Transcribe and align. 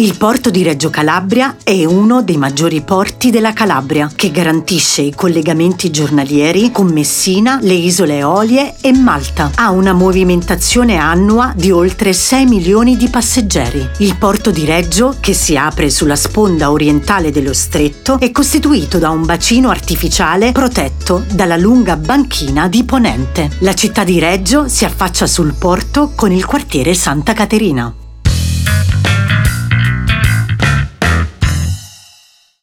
Il 0.00 0.16
porto 0.16 0.48
di 0.48 0.62
Reggio 0.62 0.88
Calabria 0.88 1.56
è 1.62 1.84
uno 1.84 2.22
dei 2.22 2.38
maggiori 2.38 2.80
porti 2.80 3.28
della 3.28 3.52
Calabria, 3.52 4.10
che 4.16 4.30
garantisce 4.30 5.02
i 5.02 5.14
collegamenti 5.14 5.90
giornalieri 5.90 6.72
con 6.72 6.86
Messina, 6.86 7.58
le 7.60 7.74
isole 7.74 8.16
Eolie 8.16 8.76
e 8.80 8.94
Malta. 8.94 9.50
Ha 9.56 9.68
una 9.68 9.92
movimentazione 9.92 10.96
annua 10.96 11.52
di 11.54 11.70
oltre 11.70 12.14
6 12.14 12.46
milioni 12.46 12.96
di 12.96 13.10
passeggeri. 13.10 13.86
Il 13.98 14.16
porto 14.16 14.50
di 14.50 14.64
Reggio, 14.64 15.16
che 15.20 15.34
si 15.34 15.54
apre 15.54 15.90
sulla 15.90 16.16
sponda 16.16 16.70
orientale 16.70 17.30
dello 17.30 17.52
stretto, 17.52 18.18
è 18.18 18.30
costituito 18.30 18.96
da 18.96 19.10
un 19.10 19.26
bacino 19.26 19.68
artificiale 19.68 20.50
protetto 20.52 21.26
dalla 21.30 21.58
lunga 21.58 21.98
banchina 21.98 22.68
di 22.68 22.84
Ponente. 22.84 23.50
La 23.58 23.74
città 23.74 24.02
di 24.04 24.18
Reggio 24.18 24.66
si 24.66 24.86
affaccia 24.86 25.26
sul 25.26 25.52
porto 25.58 26.12
con 26.14 26.32
il 26.32 26.46
quartiere 26.46 26.94
Santa 26.94 27.34
Caterina. 27.34 27.94